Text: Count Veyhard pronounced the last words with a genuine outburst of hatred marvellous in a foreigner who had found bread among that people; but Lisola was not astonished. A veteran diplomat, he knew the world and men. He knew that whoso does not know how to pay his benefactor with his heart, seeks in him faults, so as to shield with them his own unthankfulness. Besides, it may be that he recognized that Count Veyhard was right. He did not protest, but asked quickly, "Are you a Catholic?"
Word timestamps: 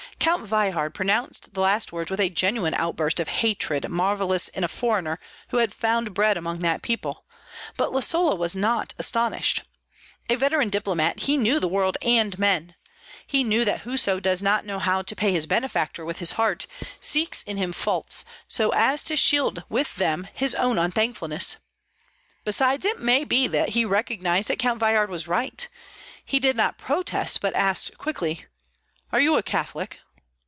Count 0.19 0.45
Veyhard 0.45 0.93
pronounced 0.93 1.55
the 1.55 1.61
last 1.61 1.91
words 1.91 2.11
with 2.11 2.19
a 2.19 2.29
genuine 2.29 2.75
outburst 2.75 3.19
of 3.19 3.27
hatred 3.27 3.89
marvellous 3.89 4.49
in 4.49 4.63
a 4.63 4.67
foreigner 4.67 5.19
who 5.47 5.57
had 5.57 5.73
found 5.73 6.13
bread 6.13 6.37
among 6.37 6.59
that 6.59 6.83
people; 6.83 7.25
but 7.75 7.89
Lisola 7.91 8.35
was 8.37 8.55
not 8.55 8.93
astonished. 8.99 9.63
A 10.29 10.35
veteran 10.35 10.69
diplomat, 10.69 11.21
he 11.21 11.37
knew 11.37 11.59
the 11.59 11.67
world 11.67 11.97
and 12.03 12.37
men. 12.37 12.75
He 13.25 13.43
knew 13.43 13.65
that 13.65 13.79
whoso 13.79 14.19
does 14.19 14.43
not 14.43 14.63
know 14.63 14.77
how 14.77 15.01
to 15.01 15.15
pay 15.15 15.31
his 15.31 15.47
benefactor 15.47 16.05
with 16.05 16.19
his 16.19 16.33
heart, 16.33 16.67
seeks 16.99 17.41
in 17.41 17.57
him 17.57 17.73
faults, 17.73 18.23
so 18.47 18.69
as 18.73 19.03
to 19.05 19.15
shield 19.15 19.63
with 19.69 19.95
them 19.95 20.27
his 20.35 20.53
own 20.53 20.77
unthankfulness. 20.77 21.57
Besides, 22.45 22.85
it 22.85 22.99
may 22.99 23.23
be 23.23 23.47
that 23.47 23.69
he 23.69 23.85
recognized 23.85 24.49
that 24.49 24.59
Count 24.59 24.79
Veyhard 24.79 25.09
was 25.09 25.27
right. 25.27 25.67
He 26.23 26.39
did 26.39 26.55
not 26.55 26.77
protest, 26.77 27.41
but 27.41 27.55
asked 27.55 27.97
quickly, 27.97 28.45
"Are 29.11 29.19
you 29.19 29.35
a 29.35 29.41
Catholic?" 29.43 29.97